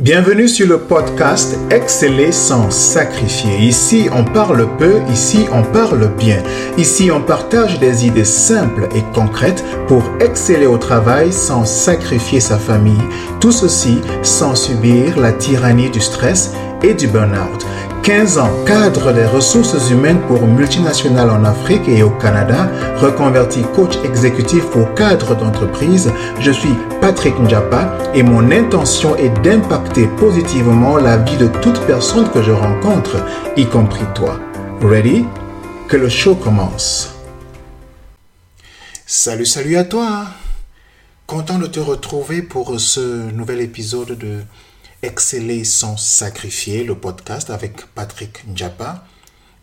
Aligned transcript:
Bienvenue 0.00 0.48
sur 0.48 0.66
le 0.66 0.78
podcast 0.78 1.58
Exceller 1.70 2.32
sans 2.32 2.70
sacrifier. 2.70 3.58
Ici, 3.58 4.08
on 4.10 4.24
parle 4.24 4.66
peu, 4.78 5.02
ici, 5.12 5.44
on 5.52 5.62
parle 5.62 6.08
bien. 6.16 6.42
Ici, 6.78 7.10
on 7.10 7.20
partage 7.20 7.78
des 7.80 8.06
idées 8.06 8.24
simples 8.24 8.88
et 8.96 9.02
concrètes 9.12 9.62
pour 9.88 10.02
exceller 10.20 10.64
au 10.64 10.78
travail 10.78 11.34
sans 11.34 11.66
sacrifier 11.66 12.40
sa 12.40 12.56
famille. 12.56 13.02
Tout 13.40 13.52
ceci 13.52 13.98
sans 14.22 14.54
subir 14.54 15.18
la 15.18 15.34
tyrannie 15.34 15.90
du 15.90 16.00
stress 16.00 16.54
et 16.82 16.94
du 16.94 17.06
burn-out. 17.06 17.66
15 18.02 18.38
ans, 18.38 18.64
cadre 18.64 19.12
des 19.12 19.26
ressources 19.26 19.90
humaines 19.90 20.20
pour 20.26 20.46
multinationales 20.46 21.28
en 21.28 21.44
Afrique 21.44 21.86
et 21.86 22.02
au 22.02 22.10
Canada, 22.10 22.68
reconverti 22.96 23.62
coach 23.74 23.96
exécutif 24.04 24.64
pour 24.70 24.94
cadres 24.94 25.36
d'entreprise, 25.36 26.10
je 26.40 26.50
suis 26.50 26.74
Patrick 27.00 27.38
Njapa 27.38 27.98
et 28.14 28.22
mon 28.22 28.50
intention 28.50 29.16
est 29.16 29.28
d'impacter 29.42 30.06
positivement 30.18 30.96
la 30.96 31.18
vie 31.18 31.36
de 31.36 31.48
toute 31.60 31.78
personne 31.80 32.30
que 32.30 32.42
je 32.42 32.52
rencontre, 32.52 33.16
y 33.56 33.66
compris 33.66 34.06
toi. 34.14 34.40
Ready? 34.80 35.26
Que 35.86 35.98
le 35.98 36.08
show 36.08 36.34
commence. 36.34 37.14
Salut, 39.04 39.46
salut 39.46 39.76
à 39.76 39.84
toi. 39.84 40.26
Content 41.26 41.58
de 41.58 41.66
te 41.66 41.80
retrouver 41.80 42.40
pour 42.40 42.80
ce 42.80 43.30
nouvel 43.32 43.60
épisode 43.60 44.16
de 44.16 44.40
Exceller 45.02 45.64
sans 45.64 45.96
sacrifier, 45.96 46.84
le 46.84 46.94
podcast 46.94 47.48
avec 47.48 47.86
Patrick 47.94 48.46
Njapa. 48.46 49.06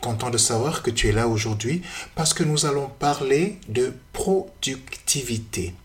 Content 0.01 0.31
de 0.31 0.37
savoir 0.39 0.81
que 0.81 0.89
tu 0.89 1.09
es 1.09 1.11
là 1.11 1.27
aujourd'hui 1.27 1.83
parce 2.15 2.33
que 2.33 2.43
nous 2.43 2.65
allons 2.65 2.87
parler 2.87 3.59
de 3.69 3.93
productivité. 4.13 5.75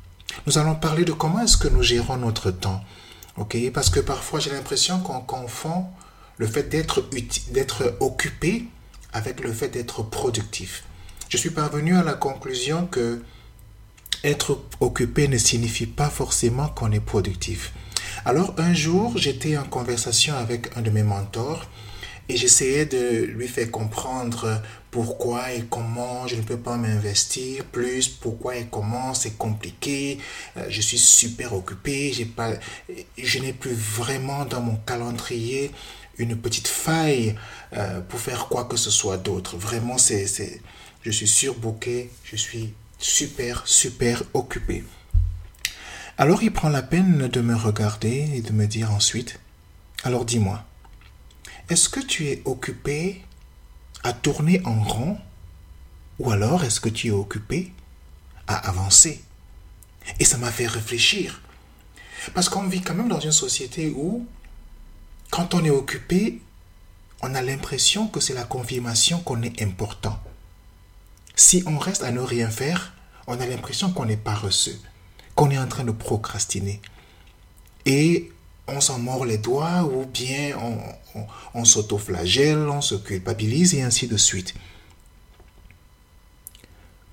Nous 0.46 0.56
allons 0.56 0.74
parler 0.74 1.04
de 1.04 1.12
comment 1.12 1.40
est-ce 1.40 1.58
que 1.58 1.68
nous 1.68 1.82
gérons 1.82 2.16
notre 2.16 2.50
temps. 2.50 2.82
Parce 3.74 3.90
que 3.90 4.00
parfois 4.00 4.40
j'ai 4.40 4.50
l'impression 4.50 5.00
qu'on 5.00 5.20
confond 5.20 5.84
le 6.38 6.46
fait 6.46 6.70
d'être 6.70 7.96
occupé 8.00 8.64
avec 9.12 9.40
le 9.40 9.52
fait 9.52 9.68
d'être 9.68 10.02
productif. 10.02 10.84
Je 11.28 11.36
suis 11.36 11.50
parvenu 11.50 11.94
à 11.94 12.02
la 12.02 12.14
conclusion 12.14 12.86
que 12.86 13.22
être 14.24 14.62
occupé 14.80 15.28
ne 15.28 15.36
signifie 15.36 15.86
pas 15.86 16.08
forcément 16.08 16.68
qu'on 16.68 16.90
est 16.90 17.00
productif. 17.00 17.74
Alors 18.24 18.54
un 18.58 18.72
jour, 18.72 19.18
j'étais 19.18 19.56
en 19.56 19.64
conversation 19.64 20.36
avec 20.36 20.76
un 20.76 20.80
de 20.80 20.90
mes 20.90 21.02
mentors 21.02 21.68
et 22.28 22.36
j'essayais 22.36 22.86
de 22.86 23.24
lui 23.24 23.48
faire 23.48 23.68
comprendre 23.68 24.62
pourquoi 24.92 25.52
et 25.52 25.64
comment 25.68 26.28
je 26.28 26.36
ne 26.36 26.42
peux 26.42 26.56
pas 26.56 26.76
m'investir 26.76 27.64
plus, 27.64 28.08
pourquoi 28.08 28.56
et 28.56 28.68
comment 28.70 29.12
c'est 29.12 29.36
compliqué, 29.36 30.18
euh, 30.56 30.66
je 30.68 30.80
suis 30.80 30.98
super 30.98 31.52
occupé, 31.52 32.12
je 32.12 33.38
n'ai 33.40 33.52
plus 33.52 33.72
vraiment 33.74 34.44
dans 34.44 34.60
mon 34.60 34.76
calendrier 34.76 35.72
une 36.16 36.36
petite 36.36 36.68
faille 36.68 37.34
euh, 37.72 38.00
pour 38.02 38.20
faire 38.20 38.46
quoi 38.46 38.66
que 38.66 38.76
ce 38.76 38.90
soit 38.90 39.16
d'autre. 39.16 39.56
Vraiment, 39.56 39.98
c'est, 39.98 40.60
je 41.02 41.10
suis 41.10 41.26
surbooké, 41.26 42.08
je 42.22 42.36
suis 42.36 42.72
super, 42.98 43.66
super 43.66 44.22
occupé. 44.32 44.84
Alors 46.18 46.42
il 46.42 46.52
prend 46.52 46.68
la 46.68 46.82
peine 46.82 47.26
de 47.28 47.40
me 47.40 47.56
regarder 47.56 48.30
et 48.34 48.42
de 48.42 48.52
me 48.52 48.66
dire 48.66 48.92
ensuite, 48.92 49.40
alors 50.04 50.26
dis-moi, 50.26 50.62
est-ce 51.70 51.88
que 51.88 52.00
tu 52.00 52.26
es 52.26 52.42
occupé 52.44 53.22
à 54.04 54.12
tourner 54.12 54.60
en 54.66 54.82
rond 54.82 55.18
ou 56.18 56.30
alors 56.30 56.64
est-ce 56.64 56.80
que 56.80 56.90
tu 56.90 57.08
es 57.08 57.12
occupé 57.12 57.72
à 58.46 58.56
avancer? 58.68 59.24
Et 60.18 60.24
ça 60.24 60.36
m'a 60.36 60.52
fait 60.52 60.66
réfléchir. 60.66 61.40
Parce 62.34 62.48
qu'on 62.48 62.68
vit 62.68 62.82
quand 62.82 62.94
même 62.94 63.08
dans 63.08 63.20
une 63.20 63.32
société 63.32 63.90
où, 63.90 64.26
quand 65.30 65.54
on 65.54 65.64
est 65.64 65.70
occupé, 65.70 66.42
on 67.22 67.34
a 67.34 67.40
l'impression 67.40 68.06
que 68.06 68.20
c'est 68.20 68.34
la 68.34 68.44
confirmation 68.44 69.20
qu'on 69.20 69.42
est 69.42 69.62
important. 69.62 70.20
Si 71.36 71.62
on 71.66 71.78
reste 71.78 72.02
à 72.02 72.10
ne 72.10 72.20
rien 72.20 72.50
faire, 72.50 72.92
on 73.26 73.40
a 73.40 73.46
l'impression 73.46 73.92
qu'on 73.92 74.08
est 74.08 74.16
paresseux 74.16 74.78
qu'on 75.34 75.50
est 75.50 75.58
en 75.58 75.68
train 75.68 75.84
de 75.84 75.92
procrastiner. 75.92 76.80
Et 77.86 78.30
on 78.68 78.80
s'en 78.80 78.98
mord 78.98 79.24
les 79.24 79.38
doigts 79.38 79.84
ou 79.84 80.06
bien 80.06 80.56
on, 80.58 80.78
on, 81.54 81.64
s'autoflagelle, 81.64 82.68
on 82.68 82.80
se 82.80 82.94
culpabilise 82.94 83.74
et 83.74 83.82
ainsi 83.82 84.06
de 84.06 84.16
suite. 84.16 84.54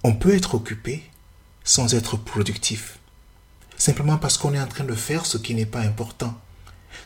On 0.03 0.13
peut 0.13 0.33
être 0.33 0.55
occupé 0.55 1.03
sans 1.63 1.93
être 1.93 2.17
productif. 2.17 2.99
Simplement 3.77 4.17
parce 4.17 4.37
qu'on 4.37 4.53
est 4.53 4.59
en 4.59 4.67
train 4.67 4.83
de 4.83 4.93
faire 4.93 5.25
ce 5.25 5.37
qui 5.37 5.55
n'est 5.55 5.65
pas 5.65 5.81
important. 5.81 6.35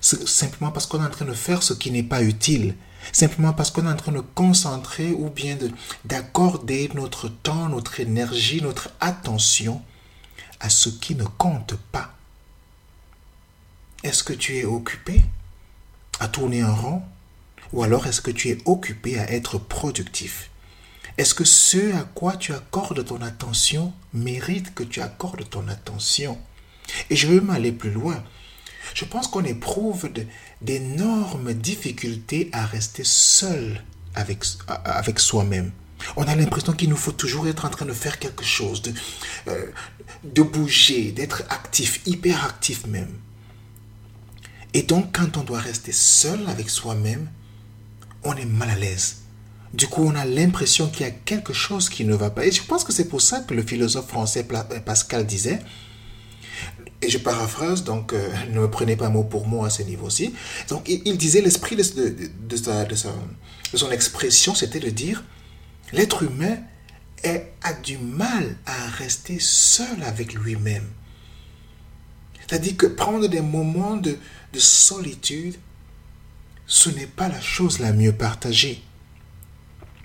Simplement 0.01 0.71
parce 0.71 0.85
qu'on 0.85 1.01
est 1.01 1.07
en 1.07 1.11
train 1.11 1.25
de 1.25 1.33
faire 1.33 1.63
ce 1.63 1.73
qui 1.73 1.91
n'est 1.91 2.03
pas 2.03 2.23
utile. 2.23 2.75
Simplement 3.11 3.53
parce 3.53 3.71
qu'on 3.71 3.85
est 3.85 3.91
en 3.91 3.95
train 3.95 4.11
de 4.11 4.21
concentrer 4.21 5.11
ou 5.11 5.29
bien 5.29 5.57
d'accorder 6.05 6.89
notre 6.93 7.29
temps, 7.29 7.69
notre 7.69 7.99
énergie, 7.99 8.61
notre 8.61 8.89
attention 8.99 9.81
à 10.63 10.69
ce 10.69 10.89
qui 10.89 11.13
ne 11.13 11.25
compte 11.25 11.75
pas. 11.91 12.15
Est-ce 14.01 14.23
que 14.23 14.33
tu 14.33 14.57
es 14.57 14.65
occupé 14.65 15.21
à 16.19 16.29
tourner 16.29 16.63
en 16.63 16.73
rond 16.73 17.03
ou 17.73 17.83
alors 17.83 18.07
est-ce 18.07 18.21
que 18.21 18.31
tu 18.31 18.49
es 18.49 18.57
occupé 18.65 19.19
à 19.19 19.29
être 19.29 19.57
productif? 19.57 20.49
Est-ce 21.17 21.35
que 21.35 21.43
ce 21.43 21.93
à 21.95 22.03
quoi 22.03 22.37
tu 22.37 22.53
accordes 22.53 23.03
ton 23.05 23.21
attention 23.21 23.93
mérite 24.13 24.73
que 24.73 24.83
tu 24.83 25.01
accordes 25.01 25.47
ton 25.49 25.67
attention? 25.67 26.39
Et 27.09 27.15
je 27.17 27.27
veux 27.27 27.41
m'aller 27.41 27.73
plus 27.73 27.91
loin. 27.91 28.23
Je 28.93 29.03
pense 29.03 29.27
qu'on 29.27 29.43
éprouve 29.43 30.09
d'énormes 30.61 31.53
difficultés 31.53 32.49
à 32.53 32.65
rester 32.65 33.03
seul 33.03 33.83
avec, 34.15 34.45
avec 34.67 35.19
soi-même. 35.19 35.71
On 36.15 36.23
a 36.23 36.35
l'impression 36.35 36.73
qu'il 36.73 36.89
nous 36.89 36.97
faut 36.97 37.11
toujours 37.11 37.47
être 37.47 37.65
en 37.65 37.69
train 37.69 37.85
de 37.85 37.93
faire 37.93 38.19
quelque 38.19 38.43
chose, 38.43 38.81
de, 38.81 38.93
euh, 39.47 39.65
de 40.23 40.41
bouger, 40.41 41.11
d'être 41.11 41.43
actif, 41.49 42.01
hyper 42.05 42.45
actif 42.45 42.85
même. 42.87 43.13
Et 44.73 44.83
donc, 44.83 45.15
quand 45.17 45.37
on 45.37 45.43
doit 45.43 45.59
rester 45.59 45.91
seul 45.91 46.47
avec 46.47 46.69
soi-même, 46.69 47.29
on 48.23 48.35
est 48.35 48.45
mal 48.45 48.69
à 48.69 48.75
l'aise. 48.75 49.17
Du 49.73 49.87
coup, 49.87 50.03
on 50.03 50.15
a 50.15 50.25
l'impression 50.25 50.87
qu'il 50.87 51.05
y 51.05 51.09
a 51.09 51.11
quelque 51.11 51.53
chose 51.53 51.89
qui 51.89 52.05
ne 52.05 52.15
va 52.15 52.29
pas. 52.29 52.45
Et 52.45 52.51
je 52.51 52.63
pense 52.63 52.83
que 52.83 52.93
c'est 52.93 53.07
pour 53.07 53.21
ça 53.21 53.39
que 53.39 53.53
le 53.53 53.63
philosophe 53.63 54.07
français 54.07 54.45
euh, 54.51 54.79
Pascal 54.79 55.25
disait, 55.25 55.59
et 57.01 57.09
je 57.09 57.17
paraphrase, 57.17 57.83
donc 57.83 58.13
euh, 58.13 58.29
ne 58.51 58.61
me 58.61 58.69
prenez 58.69 58.95
pas 58.95 59.09
mot 59.09 59.23
pour 59.23 59.47
mot 59.47 59.65
à 59.65 59.69
ce 59.69 59.81
niveau-ci. 59.83 60.33
Donc, 60.69 60.87
il, 60.87 61.17
disait 61.17 61.41
l'esprit 61.41 61.75
de, 61.75 61.83
son 63.73 63.91
expression, 63.91 64.55
c'était 64.55 64.79
de 64.79 64.89
dire 64.89 65.23
l'être 65.93 66.23
humain 66.23 66.57
a 67.61 67.73
du 67.73 67.97
mal 67.97 68.57
à 68.65 68.87
rester 68.89 69.39
seul 69.39 70.03
avec 70.03 70.33
lui-même. 70.33 70.87
C'est-à-dire 72.41 72.75
que 72.75 72.87
prendre 72.87 73.27
des 73.27 73.39
moments 73.39 73.95
de, 73.95 74.17
de 74.51 74.59
solitude, 74.59 75.55
ce 76.67 76.89
n'est 76.89 77.07
pas 77.07 77.29
la 77.29 77.39
chose 77.39 77.79
la 77.79 77.93
mieux 77.93 78.11
partagée. 78.11 78.83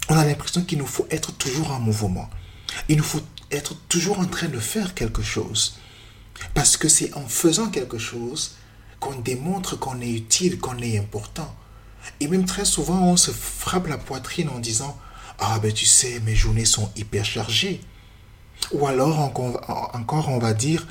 On 0.09 0.17
a 0.17 0.25
l'impression 0.25 0.63
qu'il 0.63 0.79
nous 0.79 0.87
faut 0.87 1.07
être 1.11 1.33
toujours 1.33 1.73
en 1.73 1.81
mouvement. 1.81 2.31
Il 2.89 2.97
nous 2.97 3.05
faut 3.05 3.23
être 3.51 3.75
toujours 3.89 4.21
en 4.21 4.27
train 4.27 4.49
de 4.49 4.61
faire 4.61 4.95
quelque 4.95 5.23
chose. 5.23 5.79
Parce 6.55 6.77
que 6.77 6.89
c'est 6.89 7.13
en 7.15 7.27
faisant 7.27 7.69
quelque 7.69 7.99
chose 7.99 8.57
qu'on 9.01 9.19
démontre 9.21 9.79
qu'on 9.79 10.01
est 10.01 10.11
utile, 10.11 10.59
qu'on 10.59 10.79
est 10.79 10.99
important. 10.99 11.55
Et 12.21 12.29
même 12.29 12.47
très 12.47 12.65
souvent, 12.65 13.03
on 13.03 13.17
se 13.17 13.33
frappe 13.33 13.89
la 13.89 13.99
poitrine 13.99 14.49
en 14.49 14.59
disant 14.59 14.97
ah 15.39 15.59
ben 15.61 15.73
tu 15.73 15.87
sais, 15.87 16.21
mes 16.21 16.35
journées 16.35 16.65
sont 16.65 16.91
hyper 16.97 17.25
chargées. 17.25 17.81
Ou 18.73 18.87
alors 18.87 19.21
encore 19.21 20.29
on 20.29 20.39
va 20.39 20.53
dire, 20.53 20.87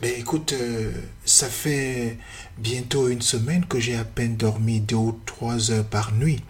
ben 0.00 0.12
écoute, 0.18 0.52
euh, 0.52 0.92
ça 1.24 1.48
fait 1.48 2.18
bientôt 2.58 3.08
une 3.08 3.22
semaine 3.22 3.64
que 3.66 3.78
j'ai 3.78 3.96
à 3.96 4.04
peine 4.04 4.36
dormi 4.36 4.80
deux 4.80 4.96
ou 4.96 5.20
trois 5.24 5.70
heures 5.70 5.84
par 5.84 6.12
nuit. 6.12 6.42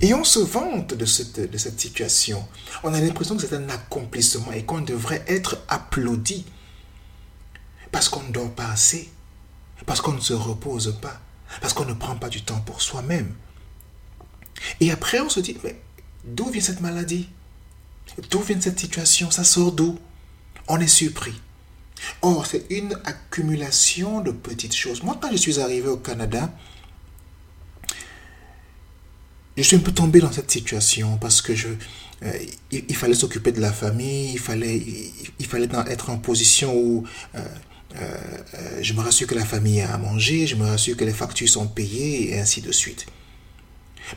Et 0.00 0.14
on 0.14 0.24
se 0.24 0.38
vante 0.38 0.94
de 0.94 1.04
cette, 1.04 1.50
de 1.50 1.58
cette 1.58 1.80
situation. 1.80 2.46
On 2.84 2.94
a 2.94 3.00
l'impression 3.00 3.36
que 3.36 3.42
c'est 3.42 3.54
un 3.54 3.68
accomplissement 3.68 4.52
et 4.52 4.64
qu'on 4.64 4.80
devrait 4.80 5.24
être 5.26 5.58
applaudi. 5.68 6.46
Parce 7.90 8.08
qu'on 8.08 8.22
ne 8.22 8.30
dort 8.30 8.52
pas 8.52 8.68
assez. 8.68 9.10
Parce 9.86 10.00
qu'on 10.00 10.12
ne 10.12 10.20
se 10.20 10.34
repose 10.34 10.96
pas. 11.00 11.20
Parce 11.60 11.72
qu'on 11.72 11.84
ne 11.84 11.94
prend 11.94 12.16
pas 12.16 12.28
du 12.28 12.42
temps 12.42 12.60
pour 12.60 12.80
soi-même. 12.80 13.34
Et 14.80 14.90
après, 14.92 15.20
on 15.20 15.28
se 15.28 15.40
dit, 15.40 15.56
mais 15.64 15.80
D'où 16.34 16.50
vient 16.50 16.60
cette 16.60 16.80
maladie? 16.80 17.28
D'où 18.30 18.40
vient 18.40 18.60
cette 18.60 18.78
situation? 18.78 19.30
Ça 19.30 19.44
sort 19.44 19.72
d'où? 19.72 19.98
On 20.68 20.78
est 20.80 20.86
surpris. 20.86 21.34
Or, 22.22 22.46
c'est 22.46 22.66
une 22.70 22.94
accumulation 23.04 24.20
de 24.20 24.30
petites 24.30 24.74
choses. 24.74 25.02
Moi, 25.02 25.18
quand 25.20 25.30
je 25.32 25.36
suis 25.36 25.58
arrivé 25.58 25.88
au 25.88 25.96
Canada, 25.96 26.52
je 29.56 29.62
suis 29.62 29.76
un 29.76 29.80
peu 29.80 29.92
tombé 29.92 30.20
dans 30.20 30.30
cette 30.30 30.50
situation 30.50 31.16
parce 31.16 31.42
que 31.42 31.54
je, 31.54 31.68
euh, 32.22 32.32
il, 32.70 32.94
fallait 32.94 33.14
s'occuper 33.14 33.50
de 33.50 33.60
la 33.60 33.72
famille, 33.72 34.32
il 34.34 34.38
fallait, 34.38 34.80
il, 35.38 35.46
fallait 35.46 35.68
être 35.88 36.10
en 36.10 36.18
position 36.18 36.76
où 36.76 37.04
euh, 37.34 38.16
je 38.80 38.92
me 38.92 39.00
rassure 39.00 39.26
que 39.26 39.34
la 39.34 39.44
famille 39.44 39.80
a 39.80 39.94
à 39.94 39.98
manger, 39.98 40.46
je 40.46 40.54
me 40.54 40.64
rassure 40.64 40.96
que 40.96 41.04
les 41.04 41.12
factures 41.12 41.48
sont 41.48 41.66
payées 41.66 42.34
et 42.34 42.40
ainsi 42.40 42.60
de 42.60 42.70
suite. 42.70 43.06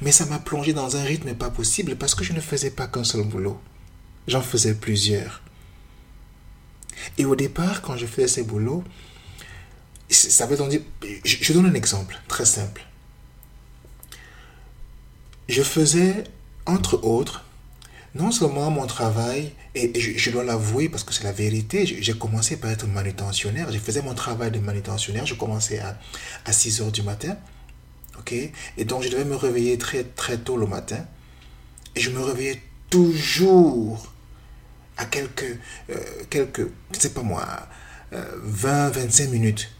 Mais 0.01 0.11
ça 0.11 0.25
m'a 0.25 0.39
plongé 0.39 0.73
dans 0.73 0.95
un 0.95 1.03
rythme 1.03 1.33
pas 1.33 1.49
possible 1.49 1.95
parce 1.95 2.15
que 2.15 2.23
je 2.23 2.33
ne 2.33 2.39
faisais 2.39 2.71
pas 2.71 2.87
qu'un 2.87 3.03
seul 3.03 3.23
boulot. 3.23 3.59
J'en 4.27 4.41
faisais 4.41 4.75
plusieurs. 4.75 5.41
Et 7.17 7.25
au 7.25 7.35
départ, 7.35 7.81
quand 7.81 7.97
je 7.97 8.05
faisais 8.05 8.27
ces 8.27 8.43
boulots, 8.43 8.83
ça 10.09 10.45
veut 10.45 10.57
dire, 10.69 10.81
je, 11.23 11.53
donne 11.53 11.65
un 11.65 11.73
exemple 11.73 12.19
très 12.27 12.45
simple. 12.45 12.85
Je 15.49 15.63
faisais, 15.63 16.23
entre 16.65 17.03
autres, 17.03 17.45
non 18.13 18.31
seulement 18.31 18.69
mon 18.71 18.87
travail, 18.87 19.53
et 19.73 19.99
je, 19.99 20.31
dois 20.31 20.43
l'avouer 20.43 20.89
parce 20.89 21.03
que 21.03 21.13
c'est 21.13 21.23
la 21.23 21.31
vérité, 21.31 21.85
j'ai 21.85 22.13
commencé 22.13 22.57
par 22.57 22.71
être 22.71 22.87
manutentionnaire, 22.87 23.71
je 23.71 23.79
faisais 23.79 24.01
mon 24.01 24.13
travail 24.13 24.51
de 24.51 24.59
manutentionnaire, 24.59 25.25
je 25.25 25.33
commençais 25.35 25.79
à, 25.79 25.97
à 26.45 26.51
6 26.51 26.81
heures 26.81 26.91
du 26.91 27.03
matin, 27.03 27.37
ok 28.19 28.33
Et 28.77 28.85
donc 28.85 29.03
je 29.03 29.09
devais 29.09 29.25
me 29.25 29.35
réveiller 29.35 29.77
très 29.77 30.03
très 30.03 30.37
tôt 30.37 30.57
le 30.57 30.67
matin, 30.67 31.05
et 31.95 32.01
je 32.01 32.09
me 32.09 32.21
réveillais 32.21 32.61
toujours 32.89 34.11
à 34.97 35.05
quelques, 35.05 35.57
euh, 35.89 35.95
quelques 36.29 36.67
sais 36.91 37.11
pas 37.13 37.23
moi, 37.23 37.45
20, 38.11 38.17
euh, 38.17 38.89
25 38.89 39.29
minutes. 39.29 39.71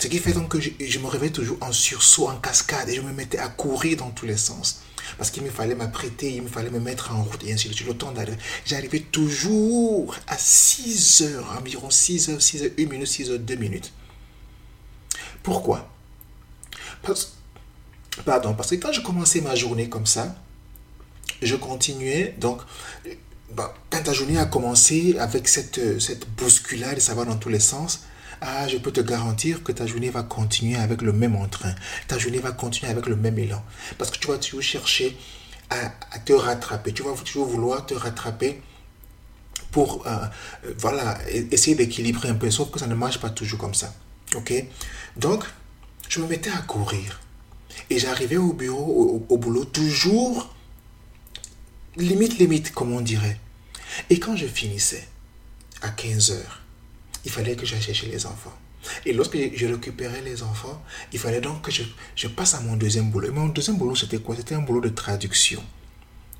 Ce 0.00 0.06
qui 0.06 0.18
fait 0.18 0.32
donc 0.32 0.48
que 0.48 0.60
je, 0.60 0.98
me 1.00 1.08
réveillais 1.08 1.32
toujours 1.32 1.58
en 1.60 1.72
sursaut, 1.72 2.28
en 2.28 2.36
cascade, 2.36 2.88
et 2.88 2.94
je 2.94 3.00
me 3.00 3.12
mettais 3.12 3.38
à 3.38 3.48
courir 3.48 3.96
dans 3.96 4.10
tous 4.10 4.26
les 4.26 4.36
sens. 4.36 4.82
Parce 5.16 5.30
qu'il 5.30 5.42
me 5.42 5.50
fallait 5.50 5.74
m'apprêter, 5.74 6.32
il 6.34 6.42
me 6.42 6.48
fallait 6.48 6.70
me 6.70 6.78
mettre 6.78 7.12
en 7.12 7.24
route, 7.24 7.42
et 7.44 7.52
ainsi 7.52 7.68
de 7.68 7.74
suite. 7.74 7.88
J'arrivais 8.64 9.00
toujours 9.00 10.14
à 10.28 10.38
6 10.38 11.22
heures, 11.22 11.56
environ 11.58 11.90
6 11.90 12.28
heures, 12.28 12.40
6 12.42 12.62
heures, 12.62 12.70
1 12.78 12.84
minute, 12.86 13.08
6 13.08 13.30
heures, 13.30 13.38
2 13.40 13.56
minutes. 13.56 13.92
Pourquoi? 15.42 15.90
Pardon, 18.24 18.54
parce 18.54 18.70
que 18.70 18.76
quand 18.76 18.92
je 18.92 19.00
commençais 19.00 19.40
ma 19.40 19.54
journée 19.54 19.88
comme 19.88 20.06
ça, 20.06 20.34
je 21.42 21.54
continuais, 21.56 22.34
donc, 22.38 22.60
bah, 23.52 23.74
quand 23.90 24.02
ta 24.02 24.12
journée 24.12 24.38
a 24.38 24.46
commencé 24.46 25.16
avec 25.18 25.48
cette, 25.48 26.00
cette 26.00 26.28
bousculade, 26.30 26.98
ça 27.00 27.14
va 27.14 27.24
dans 27.24 27.36
tous 27.36 27.48
les 27.48 27.60
sens, 27.60 28.02
ah, 28.40 28.68
je 28.68 28.76
peux 28.78 28.92
te 28.92 29.00
garantir 29.00 29.62
que 29.64 29.72
ta 29.72 29.86
journée 29.86 30.10
va 30.10 30.22
continuer 30.22 30.76
avec 30.76 31.02
le 31.02 31.12
même 31.12 31.34
entrain. 31.34 31.74
Ta 32.06 32.18
journée 32.18 32.38
va 32.38 32.52
continuer 32.52 32.90
avec 32.90 33.06
le 33.06 33.16
même 33.16 33.38
élan. 33.38 33.62
Parce 33.98 34.10
que 34.10 34.18
tu 34.18 34.28
vas 34.28 34.38
toujours 34.38 34.62
chercher 34.62 35.16
à, 35.70 36.18
te 36.24 36.32
rattraper. 36.32 36.92
Tu 36.92 37.02
vas 37.02 37.12
toujours 37.12 37.46
vouloir 37.46 37.84
te 37.84 37.94
rattraper 37.94 38.60
pour 39.72 40.06
euh, 40.06 40.10
euh, 40.64 40.74
voilà, 40.78 41.18
e-, 41.34 41.52
essayer 41.52 41.76
d'équilibrer 41.76 42.28
un 42.28 42.34
peu. 42.34 42.50
Sauf 42.50 42.70
que 42.70 42.78
ça 42.78 42.86
ne 42.86 42.94
marche 42.94 43.18
pas 43.18 43.30
toujours 43.30 43.58
comme 43.58 43.74
ça. 43.74 43.92
OK? 44.36 44.52
Donc, 45.16 45.44
je 46.08 46.20
me 46.20 46.26
mettais 46.26 46.50
à 46.50 46.58
courir. 46.58 47.20
Et 47.90 47.98
j'arrivais 47.98 48.36
au 48.36 48.52
bureau, 48.52 49.24
au, 49.28 49.38
boulot, 49.38 49.64
toujours 49.64 50.54
limite, 51.96 52.38
limite, 52.38 52.72
comme 52.72 52.92
on 52.92 53.00
dirait. 53.00 53.38
Et 54.10 54.18
quand 54.18 54.36
je 54.36 54.46
finissais, 54.46 55.06
à 55.82 55.90
15 55.90 56.32
heures, 56.32 56.60
il 57.24 57.30
fallait 57.30 57.56
que 57.56 57.66
j'aille 57.66 58.10
les 58.10 58.26
enfants. 58.26 58.56
Et 59.04 59.12
lorsque 59.12 59.36
je 59.36 59.66
récupérais 59.66 60.22
les 60.22 60.42
enfants, 60.42 60.82
il 61.12 61.18
fallait 61.18 61.40
donc 61.40 61.62
que 61.62 61.70
je, 61.70 62.28
passe 62.28 62.54
à 62.54 62.60
mon 62.60 62.76
deuxième 62.76 63.10
boulot. 63.10 63.28
Et 63.28 63.30
mon 63.30 63.48
deuxième 63.48 63.76
boulot, 63.76 63.94
c'était 63.94 64.18
quoi? 64.18 64.36
C'était 64.36 64.54
un 64.54 64.60
boulot 64.60 64.80
de 64.80 64.88
traduction. 64.88 65.62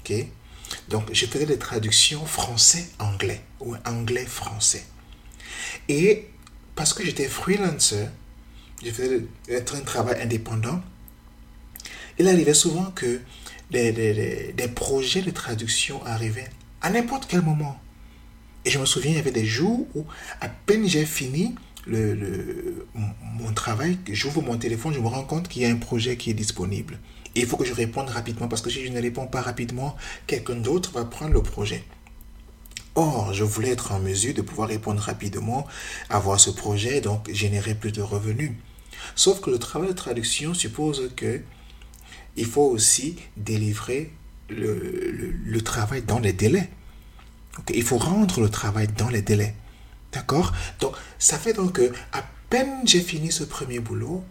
ok? 0.01 0.27
Donc, 0.89 1.13
je 1.13 1.27
faisais 1.27 1.47
des 1.47 1.59
traductions 1.59 2.25
français-anglais 2.27 3.43
ou 3.61 3.75
anglais-français. 3.87 4.85
Et 5.89 6.29
parce 6.75 6.93
que 6.93 7.05
j'étais 7.05 7.27
freelancer, 7.27 8.09
je 8.85 8.91
faisais 8.91 9.27
un 9.51 9.81
travail 9.81 10.21
indépendant, 10.23 10.81
il 12.19 12.29
arrivait 12.29 12.55
souvent 12.55 12.91
que 12.95 13.21
des, 13.71 13.93
des 13.93 14.69
projets 14.69 15.23
de 15.23 15.31
traduction 15.31 16.05
arrivaient 16.05 16.49
à 16.81 16.91
n'importe 16.91 17.27
quel 17.29 17.43
moment. 17.43 17.79
Et 18.65 18.71
je 18.71 18.79
me 18.79 18.87
souviens, 18.87 19.13
il 19.13 19.17
y 19.17 19.21
avait 19.21 19.31
des 19.31 19.47
jours 19.47 19.87
où, 19.95 20.05
à 20.41 20.49
peine 20.49 20.87
j'ai 20.87 21.07
fini 21.07 21.55
le, 21.87 22.87
mon 23.39 23.53
travail, 23.53 23.99
j'ouvre 24.11 24.43
mon 24.43 24.59
téléphone, 24.59 24.93
je 24.93 25.01
me 25.01 25.07
rends 25.07 25.25
compte 25.25 25.49
qu'il 25.49 25.63
y 25.63 25.65
a 25.65 25.71
un 25.71 25.77
projet 25.77 26.17
qui 26.17 26.31
est 26.31 26.35
disponible. 26.35 26.99
Et 27.35 27.41
il 27.41 27.47
faut 27.47 27.57
que 27.57 27.65
je 27.65 27.73
réponde 27.73 28.09
rapidement, 28.09 28.49
parce 28.49 28.63
que 28.63 28.71
si 28.71 28.85
je 28.85 28.91
ne 28.91 29.01
réponds 29.01 29.27
pas 29.27 29.41
rapidement, 29.41 29.97
quelqu'un 30.27 30.57
d'autre 30.57 30.93
va 30.93 31.05
prendre 31.05 31.33
le 31.33 31.43
projet. 31.43 31.85
Or, 32.95 33.33
je 33.33 33.45
voulais 33.45 33.71
être 33.71 33.93
en 33.93 34.01
mesure 34.01 34.35
de 34.35 34.43
pouvoir 34.43 34.69
répondre 34.69 35.01
rapidement, 35.01 35.67
avoir 36.11 36.41
ce 36.41 36.51
projet, 36.51 37.01
donc 37.01 37.31
générer 37.33 37.75
plus 37.75 37.93
de 37.93 38.03
revenus. 38.03 38.53
Sauf 39.15 39.41
que 39.41 39.51
le 39.51 39.59
travail 39.59 39.89
de 39.89 39.95
traduction 39.95 40.55
suppose 40.55 41.11
que 41.17 41.41
il 42.37 42.47
faut 42.47 42.67
aussi 42.67 43.17
délivrer 43.37 44.13
le, 44.49 45.33
le 45.45 45.61
travail 45.61 46.03
dans 46.03 46.21
les 46.21 46.33
délais 46.33 46.71
il 47.73 47.83
faut 47.83 47.99
rendre 47.99 48.41
le 48.41 48.49
travail 48.49 48.89
dans 48.97 49.09
les 49.09 49.23
délais. 49.23 49.55
D'accord? 50.13 50.53
Donc, 50.81 50.95
ça 51.19 51.39
fait 51.39 51.53
donc 51.53 51.73
que 51.73 51.93
à 52.13 52.25
peine 52.51 52.81
j'ai 52.85 53.01
fini 53.01 53.31
ce 53.31 53.45
premier 53.45 53.79
boulot, 53.79 54.25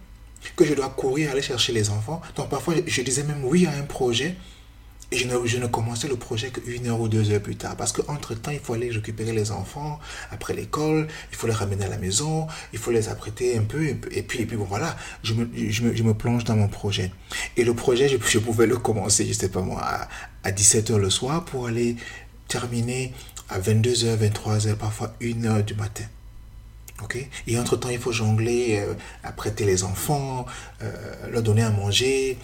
que 0.56 0.65
je 0.65 0.74
dois 0.74 0.89
courir 0.89 1.31
aller 1.31 1.42
chercher 1.42 1.74
les 1.74 1.89
enfants. 1.89 2.21
Donc, 2.36 2.50
parfois, 2.50 2.75
je 2.86 3.01
disais 3.01 3.24
même 3.24 3.44
oui 3.44 3.65
à 3.65 3.71
un 3.71 3.83
projet 3.83 4.30
et 4.30 4.36
je 5.12 5.25
ne, 5.25 5.45
je 5.45 5.57
ne 5.57 5.68
commençais 5.68 6.07
le 6.07 6.18
projet 6.18 6.50
qu'une 6.50 6.88
heure 6.88 7.00
ou 7.00 7.07
deux 7.07 7.31
heures 7.31 7.42
plus 7.42 7.56
tard. 7.56 7.75
Parce 7.75 7.92
qu'entre-temps, 7.92 8.51
il 8.51 8.59
faut 8.59 8.74
aller 8.74 8.89
récupérer 8.89 9.31
les 9.31 9.51
enfants 9.51 10.00
après 10.31 10.54
l'école, 10.54 11.07
il 11.31 11.38
faut 11.38 11.48
les 11.48 11.54
ramener 11.54 11.86
à 11.86 11.89
la 11.89 11.98
maison, 11.98 12.48
il 12.74 12.80
faut 12.80 12.92
les 12.92 13.07
apprêter 13.07 13.57
un 13.57 13.63
peu. 13.63 13.86
Et 13.86 13.94
puis, 13.94 14.42
et 14.42 14.45
puis 14.45 14.57
bon, 14.57 14.65
voilà, 14.65 14.98
je 15.24 15.33
me, 15.33 15.48
je, 15.56 15.83
me, 15.83 15.95
je 15.95 16.04
me 16.04 16.13
plonge 16.13 16.44
dans 16.44 16.56
mon 16.56 16.68
projet. 16.68 17.12
Et 17.56 17.63
le 17.63 17.74
projet, 17.74 18.09
je, 18.09 18.39
pouvais 18.39 18.68
le 18.68 18.77
commencer, 18.77 19.25
je 19.25 19.33
sais 19.33 19.50
pas 19.50 19.62
moi, 19.62 19.81
à, 19.81 20.09
à 20.44 20.51
17h 20.51 20.95
le 20.98 21.09
soir 21.09 21.45
pour 21.45 21.68
aller 21.68 21.95
terminer 22.48 23.13
à 23.50 23.59
22h, 23.59 24.18
23h, 24.18 24.75
parfois 24.75 25.15
1h 25.21 25.63
du 25.63 25.74
matin. 25.75 26.04
ok? 27.01 27.18
Et 27.48 27.57
entre-temps, 27.57 27.89
il 27.89 28.00
faut 28.00 28.12
jongler, 28.12 28.80
euh, 28.80 28.94
apprêter 29.24 29.65
les 29.65 29.83
enfants, 29.83 30.45
euh, 30.81 30.92
leur 31.31 31.44
donner 31.44 31.63
à 31.63 31.69
manger. 31.69 32.38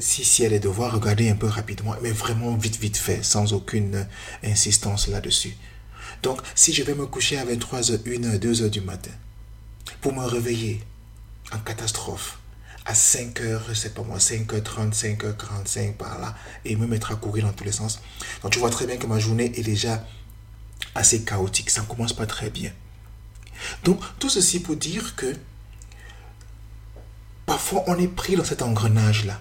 Si, 0.00 0.24
si 0.24 0.42
elle 0.42 0.52
est 0.52 0.60
devoir, 0.60 0.92
regarder 0.92 1.28
un 1.30 1.36
peu 1.36 1.46
rapidement, 1.46 1.94
mais 2.02 2.10
vraiment 2.10 2.56
vite, 2.56 2.78
vite 2.78 2.96
fait, 2.96 3.22
sans 3.22 3.52
aucune 3.52 4.06
insistance 4.42 5.08
là-dessus. 5.08 5.56
Donc, 6.22 6.40
si 6.54 6.72
je 6.72 6.82
vais 6.82 6.94
me 6.94 7.06
coucher 7.06 7.38
à 7.38 7.44
23h, 7.44 7.98
1h, 7.98 8.38
2h 8.38 8.70
du 8.70 8.80
matin, 8.80 9.10
pour 10.00 10.12
me 10.12 10.24
réveiller 10.24 10.82
en 11.52 11.58
catastrophe, 11.58 12.38
à 12.86 12.92
5h, 12.92 13.60
je 13.68 13.74
sais 13.74 13.90
pas 13.90 14.02
moi, 14.02 14.18
5h30, 14.18 14.94
5h45 14.94 15.94
par 15.94 16.18
là, 16.20 16.36
et 16.64 16.76
me 16.76 16.86
mettre 16.86 17.10
à 17.10 17.16
courir 17.16 17.44
dans 17.44 17.52
tous 17.52 17.64
les 17.64 17.72
sens. 17.72 18.00
Donc 18.42 18.52
tu 18.52 18.60
vois 18.60 18.70
très 18.70 18.86
bien 18.86 18.96
que 18.96 19.06
ma 19.06 19.18
journée 19.18 19.52
est 19.58 19.62
déjà 19.62 20.04
assez 20.94 21.24
chaotique, 21.24 21.70
ça 21.70 21.82
ne 21.82 21.86
commence 21.86 22.12
pas 22.12 22.26
très 22.26 22.48
bien. 22.48 22.72
Donc 23.82 24.00
tout 24.18 24.30
ceci 24.30 24.60
pour 24.60 24.76
dire 24.76 25.16
que 25.16 25.34
parfois 27.44 27.82
on 27.88 27.98
est 27.98 28.08
pris 28.08 28.36
dans 28.36 28.44
cet 28.44 28.62
engrenage-là. 28.62 29.40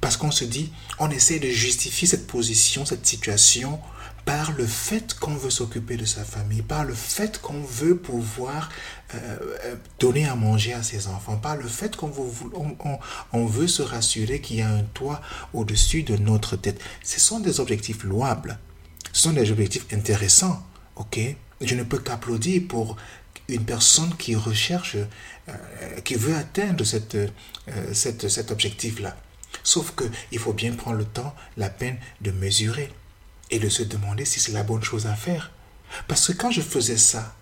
Parce 0.00 0.16
qu'on 0.16 0.30
se 0.30 0.44
dit, 0.44 0.72
on 0.98 1.10
essaie 1.10 1.38
de 1.38 1.48
justifier 1.48 2.08
cette 2.08 2.26
position, 2.26 2.84
cette 2.84 3.06
situation 3.06 3.80
par 4.26 4.50
le 4.52 4.66
fait 4.66 5.14
qu'on 5.14 5.36
veut 5.36 5.50
s'occuper 5.50 5.96
de 5.96 6.04
sa 6.04 6.24
famille, 6.24 6.60
par 6.60 6.84
le 6.84 6.94
fait 6.94 7.40
qu'on 7.40 7.62
veut 7.62 7.96
pouvoir 7.96 8.70
euh, 9.14 9.38
euh, 9.64 9.76
donner 10.00 10.26
à 10.26 10.34
manger 10.34 10.72
à 10.72 10.82
ses 10.82 11.06
enfants, 11.06 11.36
par 11.36 11.56
le 11.56 11.68
fait 11.68 11.94
qu'on 11.94 12.08
veut, 12.08 12.24
on, 13.32 13.46
veut 13.46 13.68
se 13.68 13.82
rassurer 13.82 14.40
qu'il 14.40 14.56
y 14.56 14.62
a 14.62 14.68
un 14.68 14.82
toit 14.82 15.22
au-dessus 15.54 16.02
de 16.02 16.16
notre 16.16 16.56
tête. 16.56 16.80
Ce 17.04 17.20
sont 17.20 17.38
des 17.38 17.60
objectifs 17.60 18.02
louables, 18.02 18.58
ce 19.12 19.22
sont 19.22 19.32
des 19.32 19.48
objectifs 19.52 19.86
intéressants, 19.92 20.60
Je 21.60 21.74
ne 21.76 21.84
peux 21.84 22.00
qu'applaudir 22.00 22.62
pour 22.68 22.96
une 23.48 23.64
personne 23.64 24.12
qui 24.16 24.34
recherche, 24.34 24.96
euh, 24.96 26.00
qui 26.04 26.16
veut 26.16 26.34
atteindre 26.34 26.82
cette, 26.82 27.16
cet 27.92 28.50
objectif-là. 28.50 29.16
Sauf 29.62 29.94
qu'il 29.96 30.38
faut 30.38 30.52
bien 30.52 30.72
prendre 30.74 30.98
le 30.98 31.04
temps, 31.04 31.34
la 31.56 31.70
peine 31.70 31.98
de 32.20 32.30
mesurer 32.30 32.92
et 33.50 33.58
de 33.58 33.68
se 33.68 33.82
demander 33.82 34.24
si 34.24 34.40
c'est 34.40 34.52
la 34.52 34.62
bonne 34.62 34.82
chose 34.82 35.06
à 35.06 35.14
faire. 35.14 35.52
Parce 36.08 36.26
que 36.26 36.32
quand 36.32 36.50
je 36.50 36.60
faisais 36.60 36.98
ça, 36.98 37.34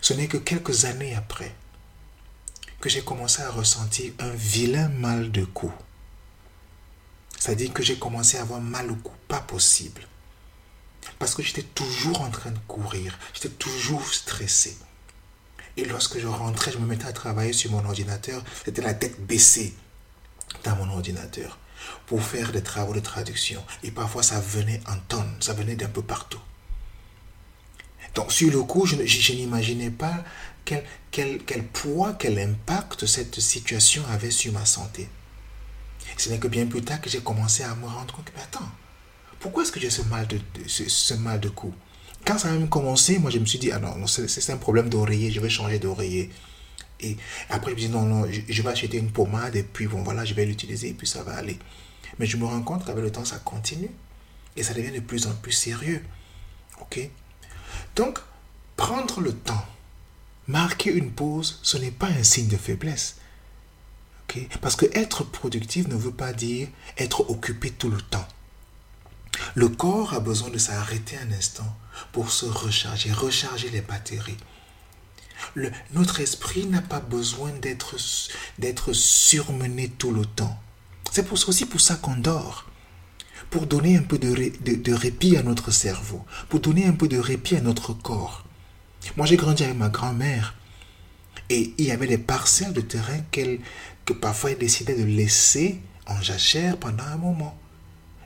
ce 0.00 0.14
n'est 0.14 0.28
que 0.28 0.36
quelques 0.36 0.84
années 0.84 1.14
après 1.14 1.54
que 2.80 2.88
j'ai 2.88 3.02
commencé 3.02 3.40
à 3.42 3.50
ressentir 3.50 4.12
un 4.18 4.30
vilain 4.30 4.88
mal 4.88 5.32
de 5.32 5.44
cou. 5.44 5.72
C'est-à-dire 7.38 7.72
que 7.72 7.82
j'ai 7.82 7.98
commencé 7.98 8.36
à 8.36 8.42
avoir 8.42 8.60
mal 8.60 8.90
au 8.90 8.96
cou, 8.96 9.12
pas 9.28 9.40
possible. 9.40 10.06
Parce 11.18 11.34
que 11.34 11.42
j'étais 11.42 11.62
toujours 11.62 12.20
en 12.20 12.30
train 12.30 12.50
de 12.50 12.58
courir, 12.66 13.18
j'étais 13.32 13.48
toujours 13.48 14.06
stressé. 14.12 14.76
Et 15.76 15.84
lorsque 15.84 16.18
je 16.18 16.26
rentrais, 16.26 16.72
je 16.72 16.78
me 16.78 16.86
mettais 16.86 17.06
à 17.06 17.12
travailler 17.12 17.52
sur 17.52 17.70
mon 17.70 17.84
ordinateur, 17.84 18.44
c'était 18.64 18.82
la 18.82 18.94
tête 18.94 19.24
baissée 19.26 19.74
dans 20.62 20.76
mon 20.76 20.90
ordinateur 20.90 21.58
pour 22.06 22.22
faire 22.22 22.52
des 22.52 22.62
travaux 22.62 22.94
de 22.94 23.00
traduction. 23.00 23.62
Et 23.82 23.90
parfois, 23.90 24.22
ça 24.22 24.40
venait 24.40 24.80
en 24.86 24.96
tonnes, 25.08 25.36
ça 25.40 25.52
venait 25.52 25.76
d'un 25.76 25.88
peu 25.88 26.02
partout. 26.02 26.40
Donc 28.14 28.30
sur 28.32 28.50
le 28.50 28.62
coup, 28.62 28.86
je, 28.86 28.96
n'imaginais 29.32 29.90
pas 29.90 30.24
quel, 30.64 30.84
quel, 31.10 31.42
quel 31.44 31.64
poids, 31.64 32.14
quel 32.14 32.38
impact 32.38 33.06
cette 33.06 33.40
situation 33.40 34.02
avait 34.10 34.30
sur 34.30 34.52
ma 34.52 34.64
santé. 34.64 35.08
Ce 36.16 36.28
n'est 36.28 36.38
que 36.38 36.46
bien 36.46 36.66
plus 36.66 36.82
tard 36.82 37.00
que 37.00 37.10
j'ai 37.10 37.20
commencé 37.20 37.64
à 37.64 37.74
me 37.74 37.86
rendre 37.86 38.14
compte, 38.14 38.30
mais 38.36 38.42
attends, 38.42 38.70
pourquoi 39.40 39.64
est-ce 39.64 39.72
que 39.72 39.80
j'ai 39.80 39.90
ce 39.90 40.02
mal 40.02 40.26
de, 40.28 40.38
ce, 40.68 41.14
mal 41.14 41.40
de 41.40 41.48
cou? 41.48 41.74
Quand 42.24 42.38
ça 42.38 42.48
a 42.48 42.52
même 42.52 42.68
commencé, 42.68 43.18
moi 43.18 43.30
je 43.30 43.38
me 43.38 43.46
suis 43.46 43.58
dit, 43.58 43.72
ah 43.72 43.78
non, 43.78 44.06
c'est 44.06 44.50
un 44.50 44.56
problème 44.56 44.88
d'oreiller, 44.88 45.30
je 45.32 45.40
vais 45.40 45.50
changer 45.50 45.78
d'oreiller. 45.78 46.30
Et 47.00 47.16
après, 47.50 47.72
je 47.72 47.76
me 47.76 47.80
dis, 47.80 47.88
non, 47.88 48.02
non, 48.02 48.26
je, 48.30 48.62
vais 48.62 48.68
acheter 48.68 48.96
une 48.96 49.10
pommade 49.10 49.56
et 49.56 49.62
puis 49.62 49.86
bon, 49.86 50.02
voilà, 50.02 50.24
je 50.24 50.34
vais 50.34 50.46
l'utiliser 50.46 50.90
et 50.90 50.94
puis 50.94 51.06
ça 51.06 51.22
va 51.22 51.34
aller. 51.34 51.58
Mais 52.18 52.26
je 52.26 52.36
me 52.36 52.44
rends 52.44 52.62
compte 52.62 52.84
qu'avec 52.84 53.02
le 53.02 53.10
temps, 53.10 53.24
ça 53.24 53.38
continue 53.38 53.90
et 54.56 54.62
ça 54.62 54.74
devient 54.74 54.92
de 54.92 55.00
plus 55.00 55.26
en 55.26 55.34
plus 55.34 55.52
sérieux. 55.52 56.02
Ok? 56.80 57.10
Donc, 57.96 58.18
prendre 58.76 59.20
le 59.20 59.32
temps, 59.32 59.66
marquer 60.46 60.92
une 60.92 61.10
pause, 61.10 61.60
ce 61.62 61.76
n'est 61.76 61.90
pas 61.90 62.08
un 62.08 62.22
signe 62.22 62.48
de 62.48 62.56
faiblesse. 62.56 63.16
ok? 64.28 64.48
Parce 64.60 64.76
que 64.76 64.86
être 64.94 65.24
productif 65.24 65.88
ne 65.88 65.96
veut 65.96 66.12
pas 66.12 66.32
dire 66.32 66.68
être 66.96 67.28
occupé 67.30 67.70
tout 67.70 67.90
le 67.90 68.00
temps. 68.00 68.26
Le 69.54 69.68
corps 69.68 70.14
a 70.14 70.20
besoin 70.20 70.50
de 70.50 70.58
s'arrêter 70.58 71.16
un 71.18 71.32
instant 71.32 71.76
pour 72.12 72.30
se 72.30 72.46
recharger, 72.46 73.12
recharger 73.12 73.70
les 73.70 73.80
batteries. 73.80 74.36
Le, 75.54 75.70
notre 75.92 76.20
esprit 76.20 76.66
n'a 76.66 76.82
pas 76.82 77.00
besoin 77.00 77.52
d'être 78.58 78.92
surmené 78.92 79.88
tout 79.88 80.12
le 80.12 80.24
temps. 80.24 80.58
C'est 81.10 81.30
aussi 81.32 81.66
pour 81.66 81.80
ça 81.80 81.96
qu'on 81.96 82.16
dort 82.16 82.66
pour 83.50 83.66
donner 83.66 83.96
un 83.96 84.02
peu 84.02 84.18
de, 84.18 84.92
répit 84.92 85.36
à 85.36 85.42
notre 85.42 85.70
cerveau, 85.70 86.24
pour 86.48 86.58
donner 86.58 86.86
un 86.86 86.92
peu 86.92 87.06
de 87.06 87.18
répit 87.18 87.56
à 87.56 87.60
notre 87.60 87.92
corps. 87.92 88.44
Moi, 89.16 89.26
j'ai 89.26 89.36
grandi 89.36 89.62
avec 89.62 89.76
ma 89.76 89.90
grand-mère 89.90 90.56
et 91.50 91.72
il 91.78 91.84
y 91.84 91.92
avait 91.92 92.06
des 92.06 92.18
parcelles 92.18 92.72
de 92.72 92.80
terrain 92.80 93.20
qu'elle, 93.30 93.60
que 94.06 94.12
parfois 94.12 94.50
elle 94.50 94.58
décidait 94.58 94.96
de 94.96 95.04
laisser 95.04 95.80
en 96.06 96.20
jachère 96.20 96.78
pendant 96.78 97.04
un 97.04 97.16
moment. 97.16 97.56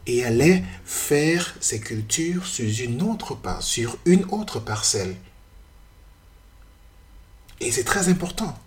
Et 0.07 0.25
allait 0.25 0.65
faire 0.87 1.55
ses 1.61 1.81
cultures 1.81 2.47
sur 2.47 2.65
une 2.67 3.03
autre, 3.03 3.37
sur 3.61 3.99
une 4.07 4.25
autre 4.31 4.61
parcelle. 4.61 5.15
Et 7.61 7.73
c'est 7.73 7.85
très 7.85 8.09
important. 8.09 8.59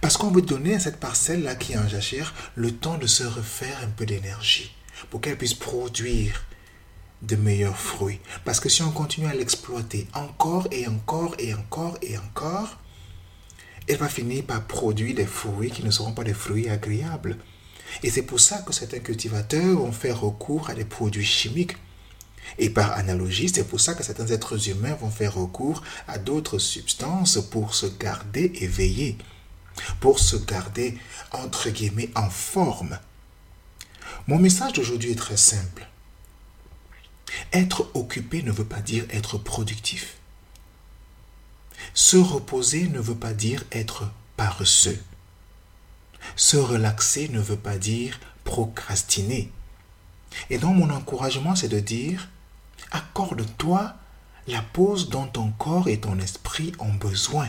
Parce 0.00 0.16
qu'on 0.16 0.30
veut 0.30 0.42
donner 0.42 0.74
à 0.74 0.80
cette 0.80 0.98
parcelle-là 0.98 1.54
qui 1.54 1.72
est 1.74 1.78
en 1.78 1.88
jachère 1.88 2.34
le 2.54 2.72
temps 2.72 2.98
de 2.98 3.06
se 3.06 3.24
refaire 3.24 3.78
un 3.84 3.88
peu 3.88 4.06
d'énergie 4.06 4.74
pour 5.10 5.20
qu'elle 5.20 5.38
puisse 5.38 5.54
produire 5.54 6.44
de 7.22 7.36
meilleurs 7.36 7.78
fruits. 7.78 8.20
Parce 8.44 8.60
que 8.60 8.68
si 8.68 8.82
on 8.82 8.90
continue 8.90 9.26
à 9.26 9.34
l'exploiter 9.34 10.06
encore 10.14 10.68
et 10.70 10.86
encore 10.86 11.34
et 11.38 11.54
encore 11.54 11.98
et 12.02 12.16
encore, 12.18 12.78
elle 13.88 13.98
va 13.98 14.08
finir 14.08 14.44
par 14.44 14.66
produire 14.66 15.14
des 15.14 15.26
fruits 15.26 15.70
qui 15.70 15.84
ne 15.84 15.90
seront 15.90 16.12
pas 16.12 16.24
des 16.24 16.34
fruits 16.34 16.68
agréables. 16.68 17.36
Et 18.02 18.10
c'est 18.10 18.22
pour 18.22 18.40
ça 18.40 18.58
que 18.58 18.72
certains 18.72 18.98
cultivateurs 18.98 19.78
vont 19.78 19.92
faire 19.92 20.20
recours 20.20 20.68
à 20.68 20.74
des 20.74 20.84
produits 20.84 21.24
chimiques. 21.24 21.76
Et 22.58 22.70
par 22.70 22.92
analogie, 22.92 23.48
c'est 23.48 23.66
pour 23.66 23.80
ça 23.80 23.94
que 23.94 24.02
certains 24.02 24.28
êtres 24.28 24.68
humains 24.68 24.94
vont 24.94 25.10
faire 25.10 25.34
recours 25.34 25.82
à 26.08 26.18
d'autres 26.18 26.58
substances 26.58 27.38
pour 27.50 27.74
se 27.74 27.86
garder 27.86 28.52
éveillés, 28.60 29.18
pour 30.00 30.18
se 30.18 30.36
garder, 30.36 30.98
entre 31.32 31.70
guillemets, 31.70 32.10
en 32.14 32.30
forme. 32.30 32.98
Mon 34.26 34.38
message 34.38 34.72
d'aujourd'hui 34.72 35.12
est 35.12 35.16
très 35.16 35.36
simple. 35.36 35.86
Être 37.52 37.90
occupé 37.94 38.42
ne 38.42 38.52
veut 38.52 38.64
pas 38.64 38.80
dire 38.80 39.04
être 39.10 39.38
productif. 39.38 40.16
Se 41.94 42.16
reposer 42.16 42.88
ne 42.88 43.00
veut 43.00 43.14
pas 43.14 43.34
dire 43.34 43.64
être 43.72 44.10
paresseux. 44.36 45.02
Se 46.34 46.56
relaxer 46.56 47.28
ne 47.28 47.40
veut 47.40 47.56
pas 47.56 47.78
dire 47.78 48.18
procrastiner. 48.44 49.52
Et 50.50 50.58
donc 50.58 50.76
mon 50.76 50.90
encouragement, 50.90 51.54
c'est 51.54 51.68
de 51.68 51.80
dire, 51.80 52.28
accorde-toi 52.90 53.94
la 54.46 54.62
pause 54.62 55.08
dont 55.08 55.26
ton 55.26 55.50
corps 55.52 55.88
et 55.88 56.00
ton 56.00 56.18
esprit 56.18 56.72
ont 56.78 56.92
besoin. 56.94 57.48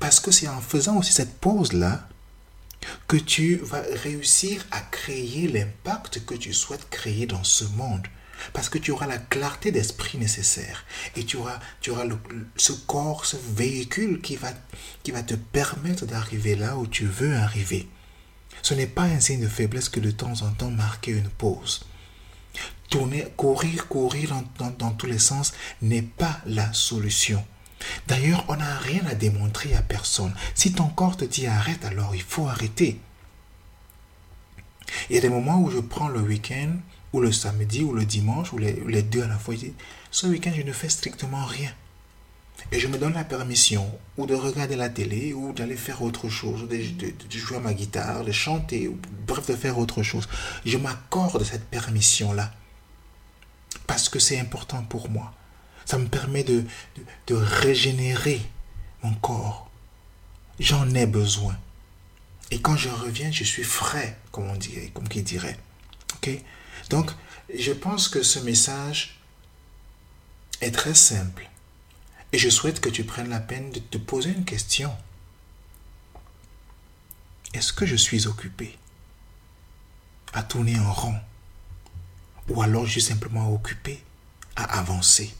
Parce 0.00 0.20
que 0.20 0.30
c'est 0.30 0.48
en 0.48 0.60
faisant 0.60 0.96
aussi 0.96 1.12
cette 1.12 1.38
pause-là 1.38 2.08
que 3.06 3.16
tu 3.16 3.56
vas 3.56 3.82
réussir 4.02 4.64
à 4.70 4.80
créer 4.80 5.48
l'impact 5.48 6.24
que 6.24 6.34
tu 6.34 6.52
souhaites 6.52 6.88
créer 6.90 7.26
dans 7.26 7.44
ce 7.44 7.64
monde. 7.64 8.06
Parce 8.52 8.68
que 8.68 8.78
tu 8.78 8.92
auras 8.92 9.06
la 9.06 9.18
clarté 9.18 9.72
d'esprit 9.72 10.16
nécessaire. 10.16 10.84
Et 11.16 11.24
tu 11.24 11.36
auras, 11.36 11.58
tu 11.80 11.90
auras 11.90 12.04
ce 12.56 12.72
corps, 12.72 13.26
ce 13.26 13.36
véhicule 13.36 14.20
qui 14.20 14.36
va, 14.36 14.52
qui 15.02 15.10
va 15.10 15.22
te 15.22 15.34
permettre 15.34 16.06
d'arriver 16.06 16.54
là 16.54 16.76
où 16.76 16.86
tu 16.86 17.04
veux 17.04 17.36
arriver. 17.36 17.88
Ce 18.62 18.74
n'est 18.74 18.86
pas 18.86 19.02
un 19.02 19.20
signe 19.20 19.40
de 19.40 19.48
faiblesse 19.48 19.88
que 19.88 20.00
de 20.00 20.12
temps 20.12 20.42
en 20.42 20.50
temps 20.52 20.70
marquer 20.70 21.12
une 21.12 21.28
pause. 21.28 21.84
Tourner, 22.90 23.26
courir, 23.36 23.88
courir 23.88 24.34
dans, 24.58 24.70
dans 24.70 24.90
tous 24.92 25.06
les 25.06 25.18
sens 25.18 25.52
n'est 25.82 26.02
pas 26.02 26.40
la 26.46 26.72
solution. 26.72 27.44
D'ailleurs, 28.06 28.44
on 28.48 28.56
n'a 28.56 28.78
rien 28.78 29.04
à 29.06 29.14
démontrer 29.14 29.74
à 29.74 29.82
personne. 29.82 30.34
Si 30.54 30.72
ton 30.72 30.88
corps 30.88 31.16
te 31.16 31.24
dit 31.24 31.46
arrête, 31.46 31.84
alors 31.84 32.14
il 32.14 32.22
faut 32.22 32.46
arrêter. 32.46 33.00
Il 35.08 35.14
y 35.14 35.18
a 35.18 35.22
des 35.22 35.28
moments 35.28 35.60
où 35.60 35.70
je 35.70 35.78
prends 35.78 36.08
le 36.08 36.20
week-end, 36.20 36.76
ou 37.12 37.20
le 37.20 37.32
samedi, 37.32 37.84
ou 37.84 37.92
le 37.92 38.04
dimanche, 38.04 38.52
ou 38.52 38.58
les, 38.58 39.02
deux 39.02 39.22
à 39.22 39.28
la 39.28 39.38
fois. 39.38 39.54
ce 40.10 40.26
week-end, 40.26 40.52
je 40.56 40.62
ne 40.62 40.72
fais 40.72 40.88
strictement 40.88 41.44
rien. 41.44 41.70
Et 42.70 42.80
je 42.80 42.86
me 42.86 42.98
donne 42.98 43.14
la 43.14 43.24
permission, 43.24 43.98
ou 44.18 44.26
de 44.26 44.34
regarder 44.34 44.76
la 44.76 44.90
télé, 44.90 45.32
ou 45.32 45.52
d'aller 45.54 45.76
faire 45.76 46.02
autre 46.02 46.28
chose, 46.28 46.68
de, 46.68 46.76
de, 46.76 47.38
jouer 47.38 47.56
à 47.56 47.60
ma 47.60 47.72
guitare, 47.72 48.24
de 48.24 48.32
chanter, 48.32 48.88
ou 48.88 48.98
bref, 49.26 49.46
de 49.46 49.56
faire 49.56 49.78
autre 49.78 50.02
chose. 50.02 50.28
Je 50.66 50.76
m'accorde 50.76 51.42
cette 51.44 51.64
permission-là. 51.64 52.52
Parce 53.86 54.10
que 54.10 54.18
c'est 54.18 54.38
important 54.38 54.82
pour 54.82 55.08
moi. 55.08 55.32
Ça 55.86 55.96
me 55.96 56.06
permet 56.06 56.44
de, 56.44 56.64
de, 57.26 57.34
régénérer 57.34 58.42
mon 59.02 59.14
corps. 59.14 59.70
J'en 60.60 60.90
ai 60.94 61.06
besoin. 61.06 61.56
Et 62.50 62.60
quand 62.60 62.76
je 62.76 62.90
reviens, 62.90 63.30
je 63.30 63.44
suis 63.44 63.64
frais, 63.64 64.18
comme 64.30 64.50
on 64.50 64.56
dirait, 64.56 64.90
comme 64.92 65.08
qui 65.08 65.22
dirait. 65.22 65.58
Ok? 66.16 66.30
Donc, 66.90 67.10
je 67.56 67.72
pense 67.72 68.08
que 68.08 68.22
ce 68.22 68.40
message 68.40 69.20
est 70.60 70.70
très 70.70 70.94
simple. 70.94 71.48
Et 72.32 72.38
je 72.38 72.50
souhaite 72.50 72.80
que 72.80 72.88
tu 72.88 73.04
prennes 73.04 73.30
la 73.30 73.40
peine 73.40 73.70
de 73.70 73.78
te 73.78 73.96
poser 73.96 74.30
une 74.30 74.44
question. 74.44 74.94
Est-ce 77.54 77.72
que 77.72 77.86
je 77.86 77.96
suis 77.96 78.26
occupé 78.26 78.76
à 80.34 80.42
tourner 80.42 80.78
en 80.78 80.92
rond 80.92 81.18
Ou 82.48 82.60
alors 82.60 82.84
je 82.84 82.92
suis 82.92 83.00
simplement 83.00 83.52
occupé 83.52 84.02
à 84.56 84.78
avancer? 84.78 85.34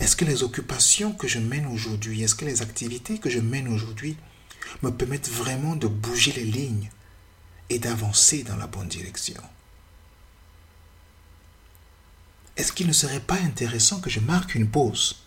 Est-ce 0.00 0.16
que 0.16 0.24
les 0.24 0.42
occupations 0.42 1.12
que 1.12 1.28
je 1.28 1.38
mène 1.38 1.66
aujourd'hui, 1.66 2.22
est-ce 2.22 2.34
que 2.34 2.46
les 2.46 2.62
activités 2.62 3.18
que 3.18 3.28
je 3.28 3.40
mène 3.40 3.68
aujourd'hui 3.68 4.16
me 4.82 4.90
permettent 4.90 5.28
vraiment 5.28 5.76
de 5.76 5.86
bouger 5.86 6.32
les 6.32 6.44
lignes 6.44 6.90
et 7.68 7.78
d'avancer 7.78 8.42
dans 8.42 8.56
la 8.56 8.66
bonne 8.66 8.88
direction? 8.88 9.42
Est-ce 12.56 12.72
qu'il 12.72 12.86
ne 12.86 12.92
serait 12.92 13.20
pas 13.20 13.34
intéressant 13.34 14.00
que 14.00 14.08
je 14.08 14.20
marque 14.20 14.54
une 14.54 14.70
pause 14.70 15.23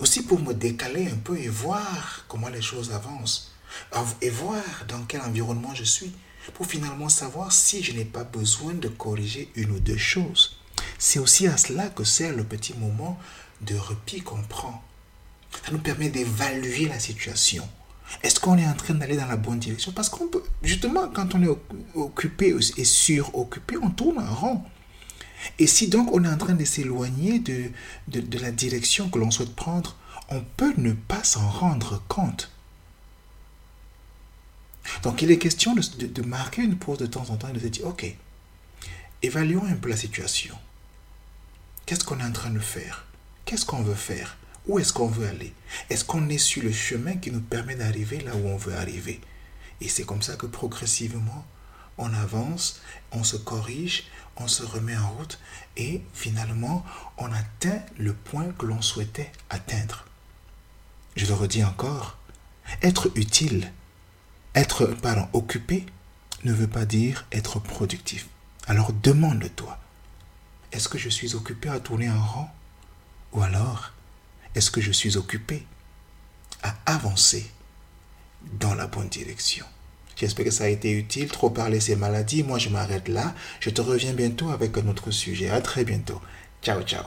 Aussi 0.00 0.22
pour 0.22 0.40
me 0.40 0.54
décaler 0.54 1.08
un 1.08 1.16
peu 1.16 1.38
et 1.38 1.48
voir 1.48 2.24
comment 2.26 2.48
les 2.48 2.62
choses 2.62 2.90
avancent 2.92 3.52
et 4.20 4.30
voir 4.30 4.62
dans 4.88 5.02
quel 5.04 5.20
environnement 5.20 5.74
je 5.74 5.84
suis 5.84 6.12
pour 6.54 6.66
finalement 6.66 7.08
savoir 7.08 7.52
si 7.52 7.82
je 7.82 7.92
n'ai 7.92 8.04
pas 8.06 8.24
besoin 8.24 8.72
de 8.74 8.88
corriger 8.88 9.50
une 9.54 9.72
ou 9.72 9.78
deux 9.78 9.98
choses. 9.98 10.56
C'est 10.98 11.18
aussi 11.18 11.46
à 11.46 11.56
cela 11.56 11.88
que 11.88 12.04
sert 12.04 12.34
le 12.34 12.44
petit 12.44 12.74
moment 12.74 13.18
de 13.60 13.76
repos 13.76 14.22
qu'on 14.24 14.42
prend. 14.42 14.82
Ça 15.64 15.72
nous 15.72 15.78
permet 15.78 16.08
d'évaluer 16.08 16.88
la 16.88 16.98
situation. 16.98 17.68
Est-ce 18.22 18.40
qu'on 18.40 18.58
est 18.58 18.66
en 18.66 18.74
train 18.74 18.94
d'aller 18.94 19.16
dans 19.16 19.26
la 19.26 19.36
bonne 19.36 19.58
direction? 19.58 19.92
Parce 19.92 20.08
qu'on 20.08 20.28
peut, 20.28 20.42
justement, 20.62 21.08
quand 21.08 21.34
on 21.34 21.42
est 21.42 21.56
occupé 21.94 22.54
et 22.76 22.84
suroccupé, 22.84 23.76
on 23.80 23.90
tourne 23.90 24.18
en 24.18 24.34
rond. 24.34 24.62
Et 25.58 25.66
si 25.66 25.88
donc 25.88 26.12
on 26.12 26.24
est 26.24 26.28
en 26.28 26.36
train 26.36 26.54
de 26.54 26.64
s'éloigner 26.64 27.38
de, 27.38 27.70
de, 28.08 28.38
la 28.38 28.50
direction 28.50 29.08
que 29.08 29.18
l'on 29.18 29.30
souhaite 29.30 29.54
prendre, 29.54 29.96
on 30.28 30.42
peut 30.56 30.74
ne 30.76 30.92
pas 30.92 31.24
s'en 31.24 31.48
rendre 31.48 32.02
compte. 32.08 32.50
Donc 35.02 35.22
il 35.22 35.30
est 35.30 35.38
question 35.38 35.74
de, 35.74 36.06
de 36.06 36.22
marquer 36.22 36.62
une 36.62 36.76
pause 36.76 36.98
de 36.98 37.06
temps 37.06 37.30
en 37.30 37.36
temps 37.36 37.48
et 37.48 37.52
de 37.52 37.60
se 37.60 37.66
dire, 37.66 37.86
ok, 37.86 38.14
évaluons 39.22 39.64
un 39.66 39.76
peu 39.76 39.88
la 39.88 39.96
situation. 39.96 40.56
Qu'est-ce 41.86 42.04
qu'on 42.04 42.20
est 42.20 42.24
en 42.24 42.32
train 42.32 42.50
de 42.50 42.58
faire? 42.60 43.06
Qu'est-ce 43.44 43.66
qu'on 43.66 43.82
veut 43.82 43.94
faire? 43.94 44.36
Où 44.66 44.78
est-ce 44.78 44.92
qu'on 44.92 45.08
veut 45.08 45.26
aller? 45.26 45.52
Est-ce 45.88 46.04
qu'on 46.04 46.28
est 46.28 46.38
sur 46.38 46.62
le 46.62 46.72
chemin 46.72 47.16
qui 47.16 47.30
nous 47.30 47.40
permet 47.40 47.74
d'arriver 47.74 48.20
là 48.20 48.36
où 48.36 48.46
on 48.46 48.56
veut 48.56 48.74
arriver? 48.74 49.20
Et 49.80 49.88
c'est 49.88 50.04
comme 50.04 50.22
ça 50.22 50.36
que 50.36 50.46
progressivement, 50.46 51.44
on 51.98 52.12
avance, 52.14 52.80
on 53.12 53.24
se 53.24 53.36
corrige, 53.36 54.04
on 54.36 54.48
se 54.48 54.62
remet 54.62 54.96
en 54.96 55.10
route 55.10 55.38
et 55.76 56.02
finalement 56.14 56.84
on 57.18 57.32
atteint 57.32 57.82
le 57.98 58.14
point 58.14 58.52
que 58.58 58.66
l'on 58.66 58.82
souhaitait 58.82 59.32
atteindre. 59.50 60.04
Je 61.16 61.26
le 61.26 61.34
redis 61.34 61.64
encore, 61.64 62.16
être 62.82 63.10
utile, 63.16 63.72
être 64.54 64.86
pardon, 64.86 65.28
occupé 65.32 65.86
ne 66.44 66.52
veut 66.52 66.68
pas 66.68 66.86
dire 66.86 67.26
être 67.32 67.58
productif. 67.58 68.28
Alors 68.66 68.92
demande-toi, 68.92 69.78
est-ce 70.72 70.88
que 70.88 70.98
je 70.98 71.08
suis 71.08 71.34
occupé 71.34 71.68
à 71.68 71.80
tourner 71.80 72.10
en 72.10 72.24
rond? 72.24 72.48
Ou 73.32 73.42
alors, 73.42 73.92
est-ce 74.54 74.70
que 74.70 74.80
je 74.80 74.92
suis 74.92 75.16
occupé 75.16 75.66
à 76.62 76.74
avancer 76.86 77.50
dans 78.58 78.74
la 78.74 78.86
bonne 78.86 79.08
direction? 79.08 79.66
J'espère 80.20 80.44
que 80.44 80.50
ça 80.50 80.64
a 80.64 80.68
été 80.68 80.90
utile. 80.90 81.28
Trop 81.28 81.48
parler, 81.48 81.80
ces 81.80 81.96
maladies. 81.96 82.42
Moi, 82.42 82.58
je 82.58 82.68
m'arrête 82.68 83.08
là. 83.08 83.32
Je 83.58 83.70
te 83.70 83.80
reviens 83.80 84.12
bientôt 84.12 84.50
avec 84.50 84.76
un 84.76 84.86
autre 84.86 85.10
sujet. 85.10 85.48
À 85.48 85.62
très 85.62 85.82
bientôt. 85.82 86.20
Ciao, 86.62 86.82
ciao. 86.82 87.04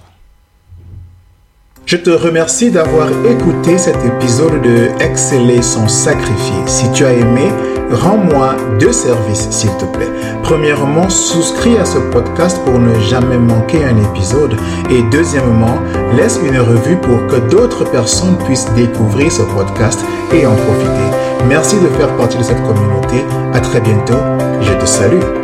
Je 1.85 1.97
te 1.97 2.09
remercie 2.09 2.71
d'avoir 2.71 3.09
écouté 3.25 3.77
cet 3.77 3.97
épisode 4.03 4.63
de 4.63 4.89
Exceller 4.99 5.61
son 5.61 5.87
sacrifié. 5.87 6.55
Si 6.65 6.91
tu 6.91 7.05
as 7.05 7.13
aimé, 7.13 7.51
rends-moi 7.91 8.55
deux 8.79 8.93
services, 8.93 9.47
s'il 9.51 9.69
te 9.77 9.85
plaît. 9.85 10.09
Premièrement, 10.41 11.07
souscris 11.07 11.77
à 11.77 11.85
ce 11.85 11.99
podcast 11.99 12.59
pour 12.65 12.79
ne 12.79 12.99
jamais 12.99 13.37
manquer 13.37 13.83
un 13.83 13.97
épisode. 14.09 14.57
Et 14.89 15.03
deuxièmement, 15.11 15.77
laisse 16.15 16.39
une 16.43 16.57
revue 16.57 16.97
pour 16.97 17.27
que 17.27 17.47
d'autres 17.51 17.83
personnes 17.83 18.39
puissent 18.39 18.73
découvrir 18.75 19.31
ce 19.31 19.43
podcast 19.43 19.99
et 20.33 20.47
en 20.47 20.55
profiter. 20.55 21.12
Merci 21.47 21.75
de 21.79 21.87
faire 21.87 22.15
partie 22.15 22.37
de 22.37 22.43
cette 22.43 22.61
communauté. 22.63 23.23
À 23.53 23.59
très 23.59 23.81
bientôt. 23.81 24.17
Je 24.61 24.73
te 24.73 24.85
salue. 24.85 25.42